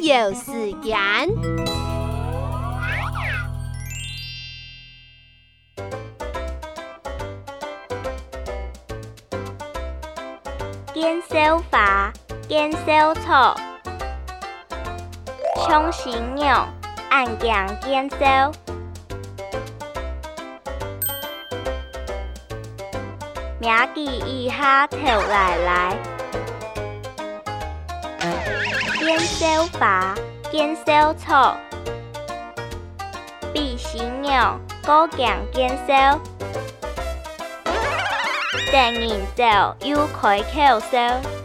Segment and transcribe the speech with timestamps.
[0.00, 0.94] 有时间。
[10.92, 12.12] 减少煩，
[12.48, 13.54] 見識错，
[15.66, 16.66] 冲洗尿，
[17.10, 18.50] 按键見識，
[23.60, 26.43] 名字一下，跳来来。
[29.06, 30.14] 减少吧，
[30.50, 31.54] 减少错，
[33.52, 36.18] 必须要高强减少，
[38.70, 41.43] 第二就要开口说。